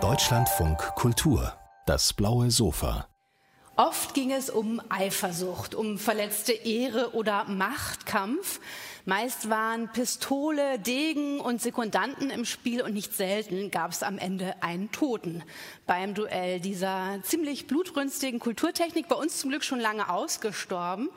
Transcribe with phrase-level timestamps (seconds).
[0.00, 1.52] Deutschlandfunk Kultur,
[1.86, 3.06] das blaue Sofa.
[3.76, 8.58] Oft ging es um Eifersucht, um verletzte Ehre oder Machtkampf.
[9.04, 14.60] Meist waren Pistole, Degen und Sekundanten im Spiel und nicht selten gab es am Ende
[14.60, 15.44] einen Toten
[15.86, 21.10] beim Duell dieser ziemlich blutrünstigen Kulturtechnik, bei uns zum Glück schon lange ausgestorben.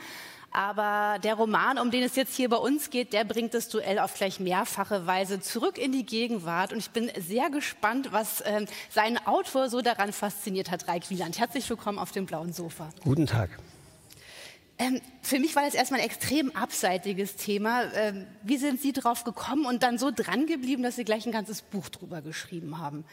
[0.51, 3.99] Aber der Roman, um den es jetzt hier bei uns geht, der bringt das Duell
[3.99, 6.71] auf gleich mehrfache Weise zurück in die Gegenwart.
[6.71, 11.37] Und ich bin sehr gespannt, was äh, seinen Autor so daran fasziniert hat, Raik Wieland.
[11.37, 12.89] Herzlich willkommen auf dem blauen Sofa.
[13.03, 13.49] Guten Tag.
[14.79, 17.91] Ähm, für mich war das erstmal ein extrem abseitiges Thema.
[17.95, 21.31] Ähm, wie sind Sie drauf gekommen und dann so dran geblieben, dass Sie gleich ein
[21.31, 23.03] ganzes Buch drüber geschrieben haben?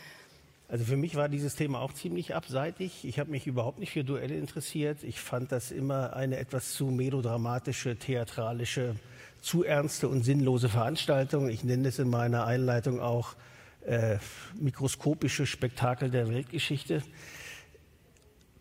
[0.75, 3.05] Also für mich war dieses Thema auch ziemlich abseitig.
[3.05, 5.05] Ich habe mich überhaupt nicht für Duelle interessiert.
[5.05, 8.97] Ich fand das immer eine etwas zu melodramatische, theatralische,
[9.41, 11.49] zu ernste und sinnlose Veranstaltung.
[11.49, 13.37] Ich nenne es in meiner Einleitung auch
[13.87, 14.17] äh,
[14.59, 17.05] mikroskopische Spektakel der Weltgeschichte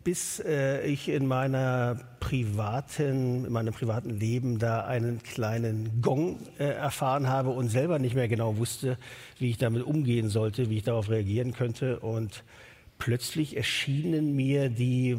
[0.04, 6.64] bis äh, ich in meiner privaten, in meinem privaten Leben da einen kleinen Gong äh,
[6.64, 8.98] erfahren habe und selber nicht mehr genau wusste,
[9.38, 12.00] wie ich damit umgehen sollte, wie ich darauf reagieren könnte.
[12.00, 12.44] Und
[12.98, 15.18] plötzlich erschienen mir die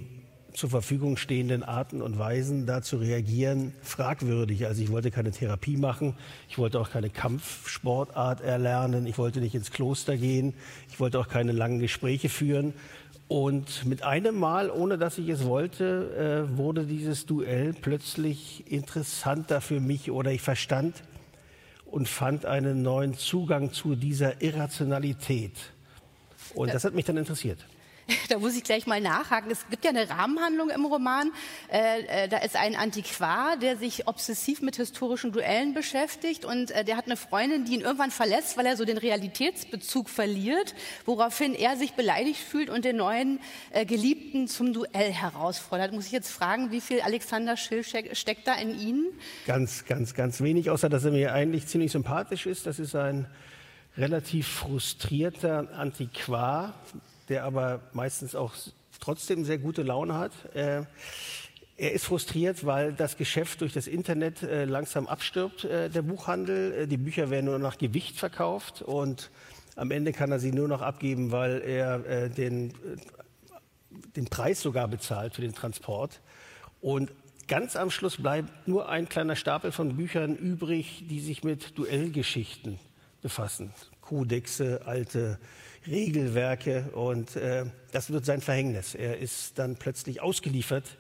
[0.56, 4.66] zur Verfügung stehenden Arten und Weisen, da zu reagieren, fragwürdig.
[4.66, 6.16] Also ich wollte keine Therapie machen,
[6.48, 10.54] ich wollte auch keine Kampfsportart erlernen, ich wollte nicht ins Kloster gehen,
[10.90, 12.74] ich wollte auch keine langen Gespräche führen,
[13.28, 19.62] und mit einem Mal, ohne dass ich es wollte, äh, wurde dieses Duell plötzlich interessanter
[19.62, 21.02] für mich oder ich verstand
[21.86, 25.54] und fand einen neuen Zugang zu dieser Irrationalität.
[26.54, 27.66] Und das hat mich dann interessiert.
[28.30, 29.50] da muss ich gleich mal nachhaken.
[29.52, 31.32] Es gibt ja eine Rahmenhandlung im Roman.
[31.72, 36.84] Äh, äh, da ist ein Antiquar, der sich obsessiv mit historischen Duellen beschäftigt und äh,
[36.84, 41.56] der hat eine Freundin, die ihn irgendwann verlässt, weil er so den Realitätsbezug verliert, woraufhin
[41.56, 43.40] er sich beleidigt fühlt und den neuen
[43.88, 45.94] Geliebten zum Duell herausfordert.
[45.94, 49.06] Muss ich jetzt fragen, wie viel Alexander Schill steckt da in Ihnen?
[49.46, 52.66] Ganz, ganz, ganz wenig, außer dass er mir eigentlich ziemlich sympathisch ist.
[52.66, 53.28] Das ist ein
[53.98, 56.74] relativ frustrierter Antiquar,
[57.30, 58.54] der aber meistens auch
[59.00, 60.32] trotzdem sehr gute Laune hat.
[60.56, 60.84] Äh,
[61.78, 66.74] er ist frustriert, weil das Geschäft durch das Internet äh, langsam abstirbt, äh, der Buchhandel.
[66.74, 69.30] Äh, die Bücher werden nur nach Gewicht verkauft und
[69.76, 72.74] am Ende kann er sie nur noch abgeben, weil er äh, den, äh,
[74.16, 76.22] den Preis sogar bezahlt für den Transport.
[76.80, 77.12] Und
[77.48, 82.80] ganz am Schluss bleibt nur ein kleiner Stapel von Büchern übrig, die sich mit Duellgeschichten
[83.22, 83.74] befassen.
[84.00, 85.40] Kodexe, alte
[85.88, 88.96] Regelwerke und äh, das wird sein Verhängnis.
[88.96, 90.98] Er ist dann plötzlich ausgeliefert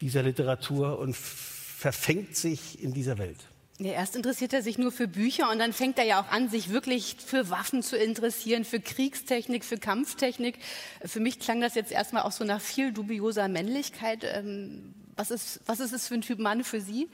[0.00, 3.38] dieser Literatur und verfängt sich in dieser Welt.
[3.78, 6.48] Ja, erst interessiert er sich nur für Bücher und dann fängt er ja auch an,
[6.48, 10.58] sich wirklich für Waffen zu interessieren, für Kriegstechnik, für Kampftechnik.
[11.04, 14.24] Für mich klang das jetzt erstmal auch so nach viel dubioser Männlichkeit.
[14.24, 17.08] Ähm, was ist, was ist es für ein Typ Mann für Sie?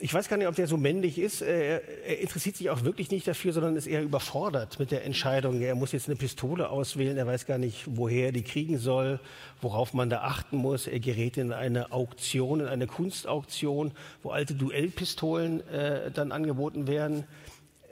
[0.00, 1.42] Ich weiß gar nicht, ob der so männlich ist.
[1.42, 5.60] Er, er, interessiert sich auch wirklich nicht dafür, sondern ist eher überfordert mit der Entscheidung.
[5.60, 7.16] Er muss jetzt eine Pistole auswählen.
[7.18, 9.20] Er weiß gar nicht, woher er die kriegen soll,
[9.60, 10.86] worauf man da achten muss.
[10.86, 17.24] Er gerät in eine Auktion, in eine Kunstauktion, wo alte Duellpistolen äh, dann angeboten werden.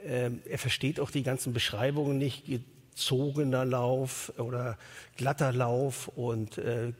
[0.03, 2.45] Ähm, er versteht auch die ganzen Beschreibungen nicht.
[2.45, 4.77] Gezogener Lauf oder
[5.15, 6.91] glatter Lauf und äh,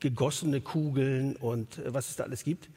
[0.00, 2.68] gegossene Kugeln und äh, was es da alles gibt.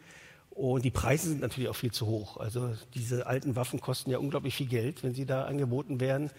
[0.58, 2.38] Und die Preise sind natürlich auch viel zu hoch.
[2.38, 6.32] Also diese alten Waffen kosten ja unglaublich viel Geld, wenn sie da angeboten werden.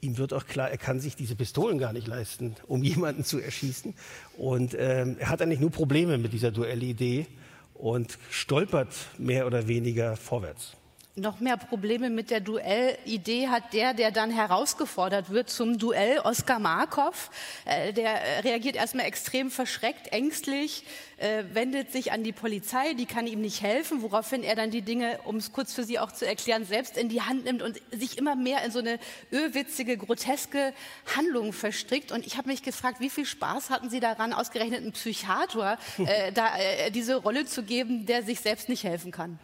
[0.00, 3.38] Ihm wird auch klar, er kann sich diese Pistolen gar nicht leisten, um jemanden zu
[3.38, 3.94] erschießen.
[4.36, 7.28] Und ähm, er hat eigentlich nur Probleme mit dieser Duellidee
[7.74, 10.72] und stolpert mehr oder weniger vorwärts
[11.14, 16.58] noch mehr Probleme mit der Duellidee hat der, der dann herausgefordert wird zum Duell, Oskar
[16.58, 17.30] Markov.
[17.66, 20.84] Äh, der reagiert erstmal extrem verschreckt, ängstlich,
[21.18, 24.80] äh, wendet sich an die Polizei, die kann ihm nicht helfen, woraufhin er dann die
[24.80, 27.78] Dinge, um es kurz für Sie auch zu erklären, selbst in die Hand nimmt und
[27.90, 28.98] sich immer mehr in so eine
[29.30, 30.72] öhwitzige, groteske
[31.14, 32.10] Handlung verstrickt.
[32.10, 36.32] Und ich habe mich gefragt, wie viel Spaß hatten Sie daran, ausgerechnet einen Psychiater äh,
[36.32, 39.38] da äh, diese Rolle zu geben, der sich selbst nicht helfen kann?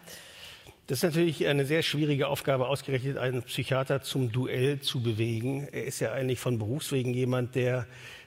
[0.88, 5.69] Das ist natürlich eine sehr schwierige Aufgabe, ausgerechnet einen Psychiater zum Duell zu bewegen.
[5.70, 7.87] Er ist ja eigentlich von Berufswegen jemand, der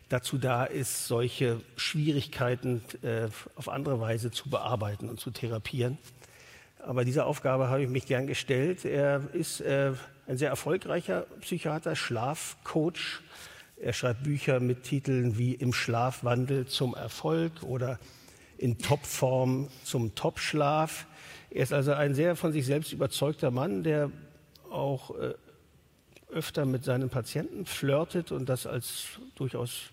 [0.09, 5.97] dazu da ist, solche Schwierigkeiten äh, auf andere Weise zu bearbeiten und zu therapieren.
[6.77, 8.85] Aber dieser Aufgabe habe ich mich gern gestellt.
[8.85, 9.93] Er ist äh,
[10.27, 13.21] ein sehr erfolgreicher Psychiater, Schlafcoach.
[13.81, 17.97] Er schreibt Bücher mit Titeln wie Im Schlafwandel zum Erfolg oder
[18.61, 21.07] In Topform zum Topschlaf.
[21.49, 24.11] Er ist also ein sehr von sich selbst überzeugter Mann, der
[24.69, 25.33] auch äh,
[26.31, 29.89] öfter mit seinen Patienten flirtet und das als durchaus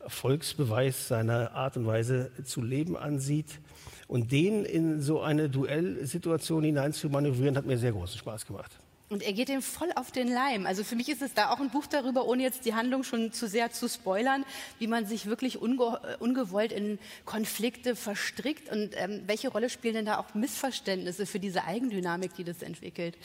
[0.00, 3.60] Erfolgsbeweis seiner Art und Weise zu leben ansieht.
[4.06, 8.80] Und den in so eine Duellsituation hineinzumanövrieren, hat mir sehr großen Spaß gemacht.
[9.10, 10.66] Und er geht dem voll auf den Leim.
[10.66, 13.32] Also für mich ist es da auch ein Buch darüber, ohne jetzt die Handlung schon
[13.32, 14.44] zu sehr zu spoilern,
[14.78, 20.04] wie man sich wirklich unge ungewollt in Konflikte verstrickt und ähm, welche Rolle spielen denn
[20.04, 23.16] da auch Missverständnisse für diese Eigendynamik, die das entwickelt?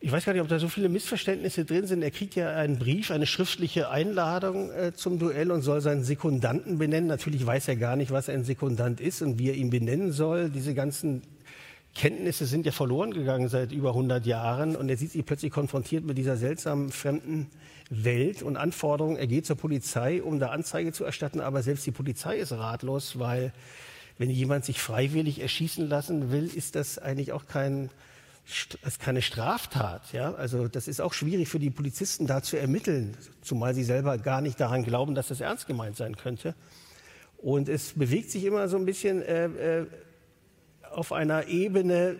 [0.00, 2.02] Ich weiß gar nicht, ob da so viele Missverständnisse drin sind.
[2.02, 6.78] Er kriegt ja einen Brief, eine schriftliche Einladung äh, zum Duell und soll seinen Sekundanten
[6.78, 7.08] benennen.
[7.08, 10.50] Natürlich weiß er gar nicht, was ein Sekundant ist und wie er ihn benennen soll.
[10.50, 11.22] Diese ganzen
[11.94, 16.04] Kenntnisse sind ja verloren gegangen seit über 100 Jahren und er sieht sich plötzlich konfrontiert
[16.04, 17.48] mit dieser seltsamen fremden
[17.88, 19.16] Welt und Anforderungen.
[19.16, 23.18] Er geht zur Polizei, um da Anzeige zu erstatten, aber selbst die Polizei ist ratlos,
[23.18, 23.52] weil
[24.18, 27.90] wenn jemand sich freiwillig erschießen lassen will, ist das eigentlich auch kein,
[28.84, 30.12] ist keine Straftat.
[30.12, 30.34] Ja?
[30.34, 34.40] Also das ist auch schwierig für die Polizisten da zu ermitteln, zumal sie selber gar
[34.40, 36.54] nicht daran glauben, dass das ernst gemeint sein könnte.
[37.38, 39.44] Und es bewegt sich immer so ein bisschen äh,
[39.80, 39.86] äh,
[40.94, 42.16] auf einer Ebene,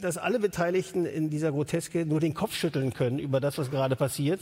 [0.00, 3.96] dass alle Beteiligten in dieser Groteske nur den Kopf schütteln können über das, was gerade
[3.96, 4.40] passiert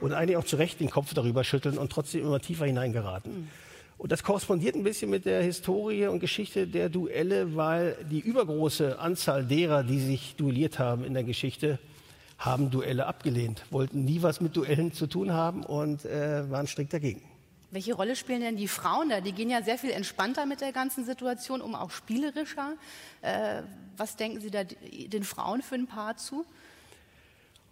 [0.00, 3.48] und eigentlich auch zu Recht den Kopf darüber schütteln und trotzdem immer tiefer hineingeraten.
[3.96, 8.98] Und das korrespondiert ein bisschen mit der Historie und Geschichte der Duelle, weil die übergroße
[8.98, 11.78] Anzahl derer, die sich duelliert haben in der Geschichte,
[12.38, 16.92] haben Duelle abgelehnt, wollten nie was mit Duellen zu tun haben und äh, waren strikt
[16.92, 17.22] dagegen.
[17.74, 19.20] Welche Rolle spielen denn die Frauen da?
[19.20, 22.74] Die gehen ja sehr viel entspannter mit der ganzen Situation um, auch spielerischer.
[23.20, 23.62] Äh,
[23.96, 26.44] was denken Sie da den Frauen für ein Paar zu?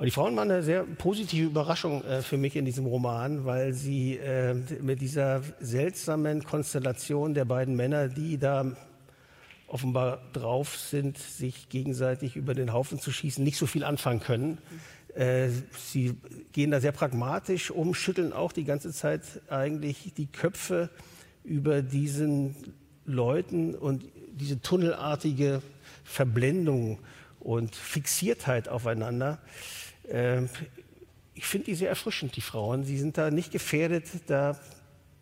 [0.00, 4.16] Die Frauen waren eine sehr positive Überraschung äh, für mich in diesem Roman, weil sie
[4.16, 8.72] äh, mit dieser seltsamen Konstellation der beiden Männer, die da
[9.68, 14.58] offenbar drauf sind, sich gegenseitig über den Haufen zu schießen, nicht so viel anfangen können.
[15.14, 16.14] Äh, sie
[16.52, 20.90] gehen da sehr pragmatisch um, schütteln auch die ganze Zeit eigentlich die Köpfe
[21.44, 22.56] über diesen
[23.04, 25.60] Leuten und diese tunnelartige
[26.04, 26.98] Verblendung
[27.40, 29.38] und Fixiertheit aufeinander.
[30.08, 30.42] Äh,
[31.34, 32.84] ich finde die sehr erfrischend, die Frauen.
[32.84, 34.58] Sie sind da nicht gefährdet, da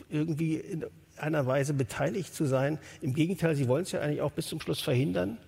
[0.09, 0.85] irgendwie in
[1.17, 2.79] einer Weise beteiligt zu sein.
[3.01, 5.39] Im Gegenteil, sie wollen es ja eigentlich auch bis zum Schluss verhindern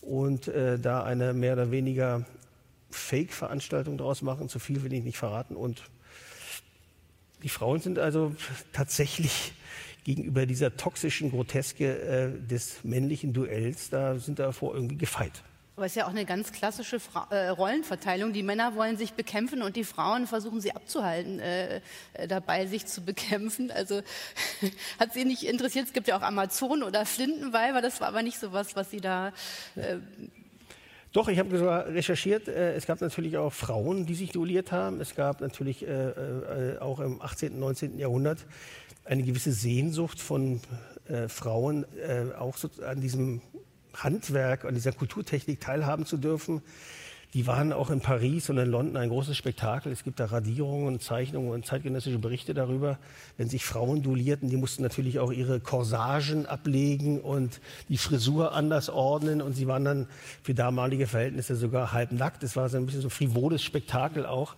[0.00, 2.24] und äh, da eine mehr oder weniger
[2.92, 4.48] Fake-Veranstaltung daraus machen.
[4.48, 5.56] Zu viel will ich nicht verraten.
[5.56, 5.82] Und
[7.42, 8.34] die Frauen sind also
[8.72, 9.52] tatsächlich
[10.04, 15.42] gegenüber dieser toxischen Groteske äh, des männlichen Duells, da sind davor irgendwie gefeit.
[15.74, 18.34] Aber es ist ja auch eine ganz klassische Fra äh, Rollenverteilung.
[18.34, 21.80] Die Männer wollen sich bekämpfen und die Frauen versuchen sie abzuhalten, äh,
[22.12, 23.70] äh dabei sich zu bekämpfen.
[23.70, 24.02] Also
[25.00, 25.86] hat sie nicht interessiert.
[25.86, 27.80] Es gibt ja auch Amazonen oder Flintenweiber.
[27.80, 29.32] Das war aber nicht so was, was sie da
[29.76, 29.96] äh,
[31.12, 32.48] doch, ich habe sogar recherchiert.
[32.48, 35.00] Äh, es gab natürlich auch Frauen, die sich duelliert haben.
[35.00, 37.98] Es gab natürlich äh, äh, auch im 18., und 19.
[37.98, 38.46] Jahrhundert
[39.04, 40.60] eine gewisse Sehnsucht von
[41.26, 41.84] Frauen,
[42.38, 42.54] auch
[42.86, 43.40] an diesem
[43.94, 46.62] Handwerk, an dieser Kulturtechnik teilhaben zu dürfen.
[47.34, 49.90] Die waren auch in Paris und in London ein großes Spektakel.
[49.90, 52.98] Es gibt da Radierungen, Zeichnungen und zeitgenössische Berichte darüber,
[53.38, 54.50] wenn sich Frauen duellierten.
[54.50, 59.40] Die mussten natürlich auch ihre Corsagen ablegen und die Frisur anders ordnen.
[59.40, 60.08] Und sie waren dann
[60.42, 62.42] für damalige Verhältnisse sogar halbnackt.
[62.42, 64.54] Es war so ein bisschen so frivoles Spektakel auch.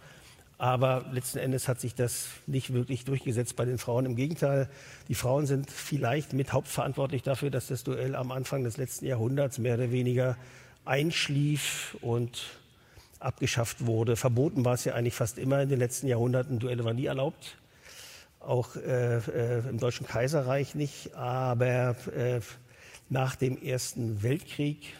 [0.59, 4.05] Aber letzten Endes hat sich das nicht wirklich durchgesetzt bei den Frauen.
[4.05, 4.69] Im Gegenteil,
[5.07, 9.59] die Frauen sind vielleicht mit hauptverantwortlich dafür, dass das Duell am Anfang des letzten Jahrhunderts
[9.59, 10.37] mehr oder weniger
[10.85, 12.43] einschlief und
[13.25, 14.17] abgeschafft wurde.
[14.17, 16.59] Verboten war es ja eigentlich fast immer in den letzten Jahrhunderten.
[16.59, 17.57] Duelle waren nie erlaubt.
[18.41, 21.15] Auch äh, äh, im Deutschen Kaiserreich nicht.
[21.15, 22.41] Aber äh,
[23.09, 24.95] nach dem Ersten Weltkrieg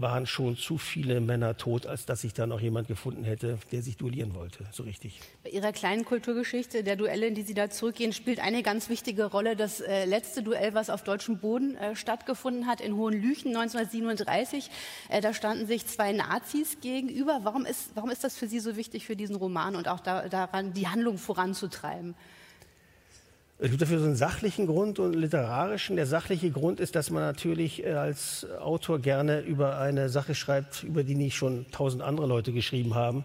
[0.00, 3.82] waren schon zu viele Männer tot, als dass sich da noch jemand gefunden hätte, der
[3.82, 5.20] sich duellieren wollte, so richtig.
[5.42, 9.24] Bei Ihrer kleinen Kulturgeschichte der Duelle, in die Sie da zurückgehen, spielt eine ganz wichtige
[9.24, 14.70] Rolle das äh, letzte Duell, was auf deutschem Boden äh, stattgefunden hat, in Hohenlüchen 1937.
[15.08, 17.40] Äh, da standen sich zwei Nazis gegenüber.
[17.42, 20.28] Warum ist, warum ist das für Sie so wichtig für diesen Roman und auch da,
[20.28, 22.14] daran, die Handlung voranzutreiben?
[23.60, 25.96] Es gibt dafür so einen sachlichen Grund und einen literarischen.
[25.96, 30.84] Der sachliche Grund ist, dass man natürlich äh, als Autor gerne über eine Sache schreibt,
[30.84, 33.24] über die nicht schon tausend andere Leute geschrieben haben.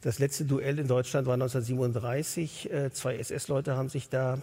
[0.00, 2.72] Das letzte Duell in Deutschland war 1937.
[2.72, 4.42] Äh, zwei SS-Leute haben sich da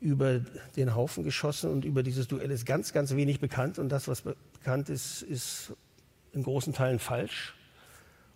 [0.00, 0.40] über
[0.74, 3.78] den Haufen geschossen und über dieses Duell ist ganz, ganz wenig bekannt.
[3.78, 5.74] Und das, was bekannt ist, ist
[6.32, 7.54] in großen Teilen falsch.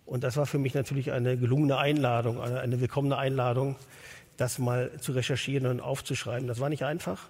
[0.05, 3.75] Und das war für mich natürlich eine gelungene Einladung, eine willkommene Einladung,
[4.37, 6.47] das mal zu recherchieren und aufzuschreiben.
[6.47, 7.29] Das war nicht einfach.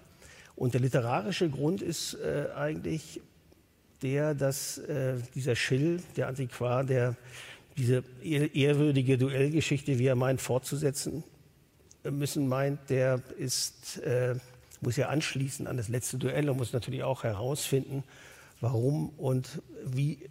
[0.56, 3.20] Und der literarische Grund ist äh, eigentlich
[4.02, 7.16] der, dass äh, dieser Schill, der Antiquar, der
[7.76, 11.24] diese ehrwürdige Duellgeschichte, wie er meint, fortzusetzen
[12.10, 14.36] müssen meint, der ist, äh,
[14.80, 18.04] muss ja anschließen an das letzte Duell und muss natürlich auch herausfinden,
[18.60, 20.22] warum und wie,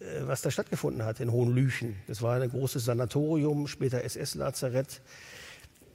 [0.00, 1.96] äh, was da stattgefunden hat in Hohenlüchen.
[2.06, 5.00] Das war ein großes Sanatorium, später SS-Lazarett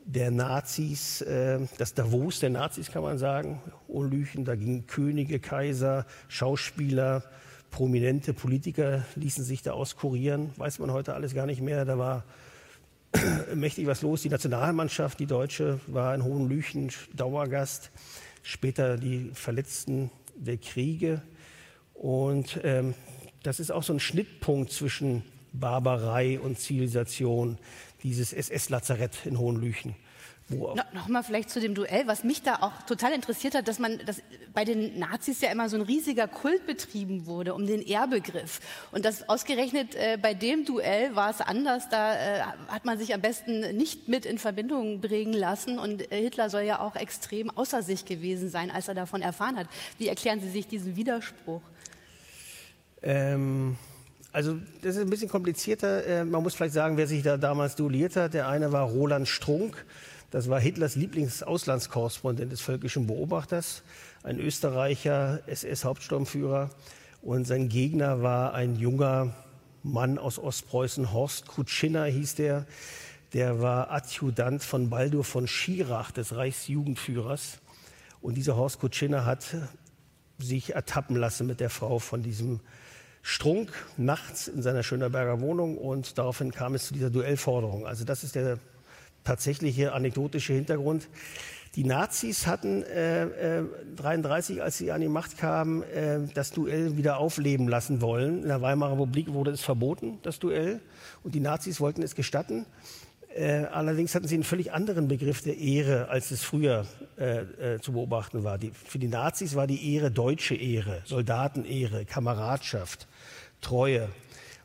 [0.06, 6.06] der Nazis, äh, das Davos der Nazis kann man sagen, Hohenlüchen, da gingen Könige, Kaiser,
[6.28, 7.24] Schauspieler,
[7.72, 11.86] prominente Politiker ließen sich da auskurieren, weiß man heute alles gar nicht mehr.
[11.86, 12.24] Da war
[13.56, 14.22] mächtig was los.
[14.22, 17.92] Die Nationalmannschaft, die Deutsche, war in Hohenlüchen Dauergast.
[18.44, 21.22] Später die Verletzten der Kriege.
[21.94, 22.94] Und ähm,
[23.42, 27.58] das ist auch so ein Schnittpunkt zwischen Barbarei und Zivilisation,
[28.04, 29.96] dieses SS-Lazarett in Hohenlüchen.
[30.50, 34.00] No, Nochmal vielleicht zu dem Duell, was mich da auch total interessiert hat, dass man
[34.06, 34.22] dass
[34.54, 38.60] bei den Nazis ja immer so ein riesiger Kult betrieben wurde um den Ehrbegriff.
[38.92, 41.88] Und das ausgerechnet äh, bei dem Duell war es anders.
[41.90, 45.80] Da äh, hat man sich am besten nicht mit in Verbindung bringen lassen.
[45.80, 49.58] Und äh, Hitler soll ja auch extrem außer sich gewesen sein, als er davon erfahren
[49.58, 49.68] hat.
[49.98, 51.62] Wie erklären Sie sich diesen Widerspruch?
[53.02, 53.78] Ähm
[54.34, 56.06] also das ist ein bisschen komplizierter.
[56.06, 58.34] Äh, man muss vielleicht sagen, wer sich da damals duelliert hat.
[58.34, 59.86] Der eine war Roland Strunk.
[60.32, 63.84] Das war Hitlers Lieblingsauslandskorrespondent des Völkischen Beobachters,
[64.24, 66.72] ein Österreicher, SS-Hauptsturmführer.
[67.22, 69.36] Und sein Gegner war ein junger
[69.84, 72.66] Mann aus Ostpreußen, Horst Kutschinner hieß der.
[73.34, 77.60] Der war Adjutant von Baldur von Schirach, des Reichsjugendführers.
[78.22, 79.46] Und dieser Horst Kutschinner hat
[80.40, 82.60] sich ertappen lassen mit der Frau von diesem
[83.24, 87.88] Strunk nachts in seiner Schönerberger Wohnung und daraufhin kam es zu dieser Duellforderung.
[87.88, 88.60] Also das ist der
[89.24, 91.08] tatsächliche anekdotische Hintergrund.
[91.76, 93.64] Die Nazis hatten äh, äh,
[93.96, 98.44] 33, als sie an die Macht kamen, äh, das Duell wieder aufleben lassen wollen.
[98.44, 100.82] In der Weimarer Republik wurde es verboten, das Duell,
[101.24, 102.66] und die Nazis wollten es gestatten.
[103.36, 106.86] Äh, allerdings hatten sie einen völlig anderen Begriff der Ehre, als es früher
[107.18, 108.60] äh, äh, zu beobachten war.
[108.60, 113.08] Die, für die Nazis war die Ehre deutsche Ehre, Soldatenehre, Kameradschaft,
[113.60, 114.10] Treue.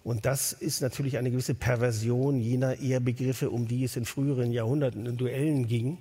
[0.04, 5.06] Und das ist natürlich eine gewisse Perversion jener Ehrbegriffe, um die es in früheren Jahrhunderten
[5.06, 5.98] in Duellen ging.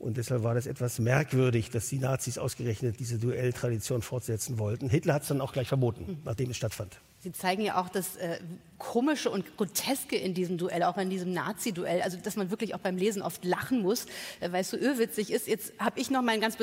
[0.00, 4.88] Und deshalb war das etwas merkwürdig, dass die Nazis ausgerechnet diese Duelltradition fortsetzen wollten.
[4.88, 7.00] Hitler hat es dann auch gleich verboten, nachdem es stattfand.
[7.20, 8.38] Sie zeigen ja auch das äh,
[8.78, 12.78] Komische und Groteske in diesem Duell, auch in diesem Nazi-Duell, also dass man wirklich auch
[12.78, 14.06] beim Lesen oft lachen muss,
[14.38, 15.48] äh, weil es so irrwitzig ist.
[15.48, 16.56] Jetzt habe ich noch mal einen ganz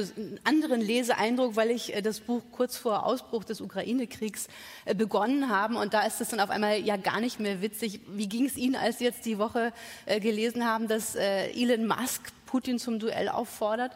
[0.45, 4.47] anderen Leseeindruck, weil ich äh, das Buch kurz vor Ausbruch des Ukraine-Kriegs
[4.85, 7.99] äh, begonnen habe und da ist es dann auf einmal ja gar nicht mehr witzig.
[8.07, 9.73] Wie ging es Ihnen, als Sie jetzt die Woche
[10.05, 13.91] äh, gelesen haben, dass äh, Elon Musk Putin zum Duell auffordert?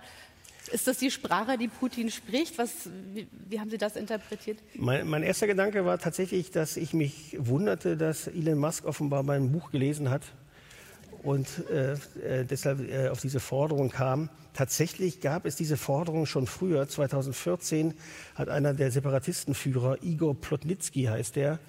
[0.72, 2.58] Ist das die Sprache, die Putin spricht?
[2.58, 4.60] Was, wie, wie haben Sie das interpretiert?
[4.76, 9.52] Mein, mein, erster Gedanke war tatsächlich, dass ich mich wunderte, dass Elon Musk offenbar mein
[9.52, 10.24] Buch gelesen hat
[11.24, 14.30] und äh, äh, deshalb äh, auf diese Forderung kam.
[14.54, 16.88] Tatsächlich gab es diese Forderung schon früher.
[16.88, 17.94] 2014
[18.36, 21.60] hat einer der Separatistenführer, Igor Plotnitsky heißt der,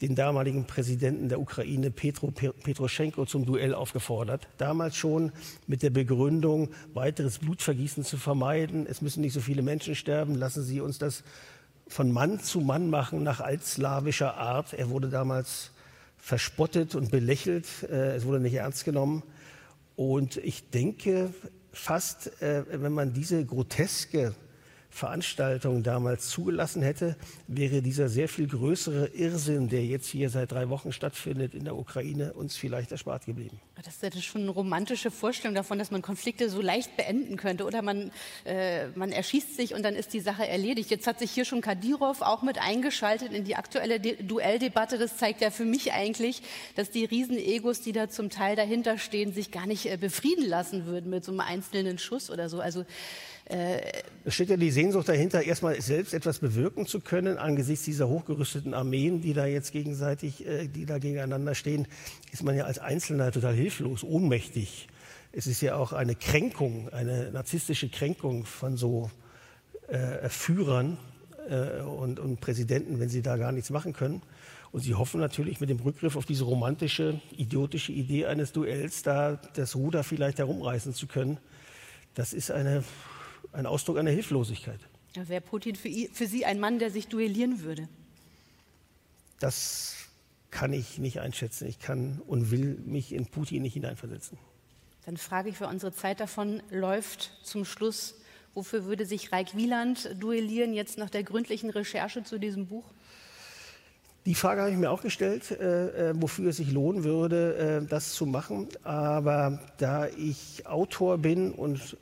[0.00, 4.46] den damaligen Präsidenten der Ukraine, Petro Petroschenko, zum Duell aufgefordert.
[4.56, 5.32] Damals schon
[5.66, 8.86] mit der Begründung, weiteres Blutvergießen zu vermeiden.
[8.86, 10.34] Es müssen nicht so viele Menschen sterben.
[10.34, 11.24] Lassen Sie uns das
[11.88, 14.72] von Mann zu Mann machen, nach altslawischer Art.
[14.72, 15.72] Er wurde damals
[16.18, 17.66] verspottet und belächelt.
[17.90, 19.22] Äh, es wurde nicht ernst genommen.
[19.96, 21.30] Und ich denke
[21.72, 24.34] fast, äh, wenn man diese groteske
[24.90, 27.16] Veranstaltung damals zugelassen hätte,
[27.46, 31.76] wäre dieser sehr viel größere Irrsinn, der jetzt hier seit drei Wochen stattfindet in der
[31.76, 33.60] Ukraine, uns vielleicht erspart geblieben.
[33.84, 37.64] Das ist schon eine romantische Vorstellung davon, dass man Konflikte so leicht beenden könnte.
[37.64, 38.10] Oder man,
[38.44, 40.90] äh, man erschießt sich und dann ist die Sache erledigt.
[40.90, 44.98] Jetzt hat sich hier schon Kadyrov auch mit eingeschaltet in die aktuelle De Duelldebatte.
[44.98, 46.42] Das zeigt ja für mich eigentlich,
[46.74, 50.86] dass die Riesenegos, die da zum Teil dahinter stehen, sich gar nicht äh, befrieden lassen
[50.86, 52.60] würden mit so einem einzelnen Schuss oder so.
[52.60, 52.84] Also
[53.50, 58.74] es steht ja die Sehnsucht dahinter, erstmal selbst etwas bewirken zu können angesichts dieser hochgerüsteten
[58.74, 61.86] Armeen, die da jetzt gegenseitig, äh, die da gegeneinander stehen,
[62.30, 64.88] ist man ja als Einzelner total hilflos, ohnmächtig.
[65.32, 69.10] Es ist ja auch eine Kränkung, eine narzisstische Kränkung von so
[69.88, 70.98] äh, Führern
[71.48, 74.20] äh, und, und Präsidenten, wenn sie da gar nichts machen können.
[74.72, 79.40] Und sie hoffen natürlich mit dem Rückgriff auf diese romantische, idiotische Idee eines Duells, da
[79.54, 81.38] das Ruder vielleicht herumreißen zu können.
[82.14, 82.84] Das ist eine
[83.52, 84.80] ein Ausdruck einer Hilflosigkeit.
[85.14, 87.88] Ja, Wäre Putin für, für Sie ein Mann, der sich duellieren würde?
[89.40, 89.94] Das
[90.50, 91.68] kann ich nicht einschätzen.
[91.68, 94.38] Ich kann und will mich in Putin nicht hineinversetzen.
[95.04, 98.14] Dann frage ich, wer unsere Zeit davon läuft, zum Schluss,
[98.54, 102.84] wofür würde sich Reik Wieland duellieren, jetzt nach der gründlichen Recherche zu diesem Buch?
[104.26, 107.88] Die Frage habe ich mir auch gestellt, äh, äh, wofür es sich lohnen würde, äh,
[107.88, 108.68] das zu machen.
[108.82, 111.96] Aber da ich Autor bin und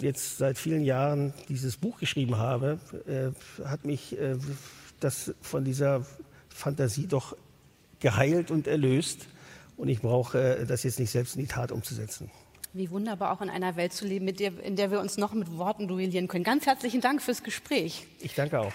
[0.00, 4.36] jetzt seit vielen Jahren dieses Buch geschrieben habe, äh, hat mich äh,
[5.00, 6.04] das von dieser
[6.48, 7.36] Fantasie doch
[8.00, 9.26] geheilt und erlöst.
[9.76, 12.30] Und ich brauche das jetzt nicht selbst in die Tat umzusetzen.
[12.74, 15.56] Wie wunderbar auch in einer Welt zu leben, der, in der wir uns noch mit
[15.56, 16.44] Worten duellieren können.
[16.44, 18.06] Ganz herzlichen Dank fürs Gespräch.
[18.20, 18.72] Ich danke auch.